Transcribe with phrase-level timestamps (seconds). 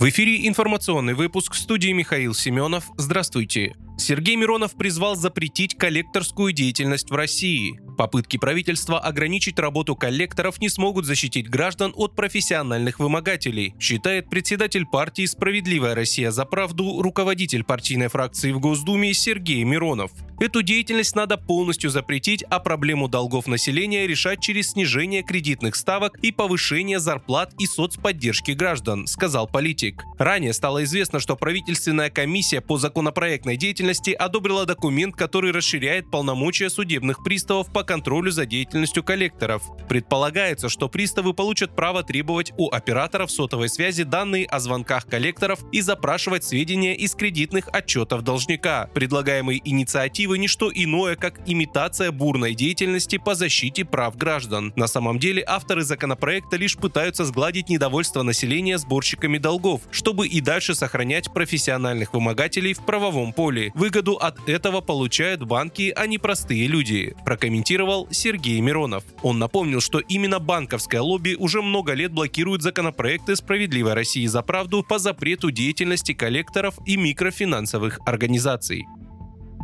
[0.00, 2.84] В эфире информационный выпуск в студии Михаил Семенов.
[2.96, 3.74] Здравствуйте.
[3.98, 7.78] Сергей Миронов призвал запретить коллекторскую деятельность в России.
[7.98, 15.26] Попытки правительства ограничить работу коллекторов не смогут защитить граждан от профессиональных вымогателей, считает председатель партии
[15.26, 20.12] «Справедливая Россия за правду» руководитель партийной фракции в Госдуме Сергей Миронов.
[20.40, 26.32] Эту деятельность надо полностью запретить, а проблему долгов населения решать через снижение кредитных ставок и
[26.32, 30.02] повышение зарплат и соцподдержки граждан, сказал политик.
[30.18, 37.22] Ранее стало известно, что правительственная комиссия по законопроектной деятельности одобрила документ, который расширяет полномочия судебных
[37.22, 39.64] приставов по контролю за деятельностью коллекторов.
[39.90, 45.82] Предполагается, что приставы получат право требовать у операторов сотовой связи данные о звонках коллекторов и
[45.82, 48.88] запрашивать сведения из кредитных отчетов должника.
[48.94, 54.72] Предлагаемые инициативы инициативы не что иное, как имитация бурной деятельности по защите прав граждан.
[54.76, 60.74] На самом деле авторы законопроекта лишь пытаются сгладить недовольство населения сборщиками долгов, чтобы и дальше
[60.74, 63.72] сохранять профессиональных вымогателей в правовом поле.
[63.74, 69.04] Выгоду от этого получают банки, а не простые люди, прокомментировал Сергей Миронов.
[69.22, 74.82] Он напомнил, что именно банковское лобби уже много лет блокирует законопроекты «Справедливой России за правду»
[74.82, 78.86] по запрету деятельности коллекторов и микрофинансовых организаций.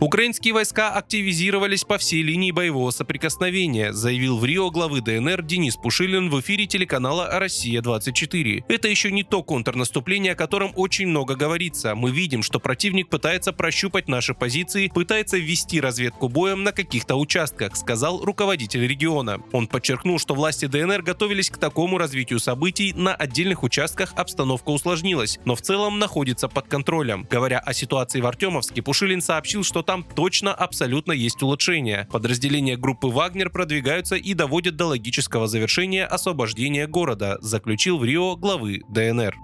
[0.00, 6.30] Украинские войска активизировались по всей линии боевого соприкосновения, заявил в Рио главы ДНР Денис Пушилин
[6.30, 8.64] в эфире телеканала «Россия-24».
[8.66, 11.94] Это еще не то контрнаступление, о котором очень много говорится.
[11.94, 17.76] Мы видим, что противник пытается прощупать наши позиции, пытается ввести разведку боем на каких-то участках,
[17.76, 19.42] сказал руководитель региона.
[19.52, 25.38] Он подчеркнул, что власти ДНР готовились к такому развитию событий, на отдельных участках обстановка усложнилась,
[25.44, 27.26] но в целом находится под контролем.
[27.30, 32.06] Говоря о ситуации в Артемовске, Пушилин сообщил, что там точно абсолютно есть улучшения.
[32.12, 38.82] Подразделения группы «Вагнер» продвигаются и доводят до логического завершения освобождения города, заключил в Рио главы
[38.88, 39.34] ДНР.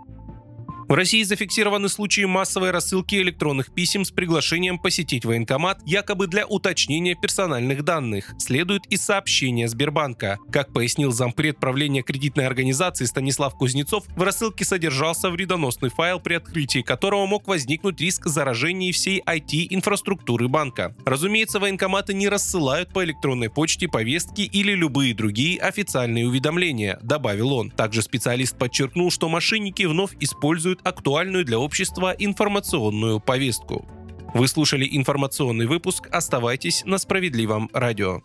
[0.88, 7.16] В России зафиксированы случаи массовой рассылки электронных писем с приглашением посетить военкомат якобы для уточнения
[7.16, 10.38] персональных данных, следует из сообщения Сбербанка.
[10.52, 16.82] Как пояснил зампред правления кредитной организации Станислав Кузнецов, в рассылке содержался вредоносный файл, при открытии
[16.82, 20.94] которого мог возникнуть риск заражения всей IT-инфраструктуры банка.
[21.04, 27.72] Разумеется, военкоматы не рассылают по электронной почте повестки или любые другие официальные уведомления, добавил он.
[27.72, 33.84] Также специалист подчеркнул, что мошенники вновь используют формирует актуальную для общества информационную повестку.
[34.34, 36.08] Вы слушали информационный выпуск.
[36.12, 38.22] Оставайтесь на справедливом радио.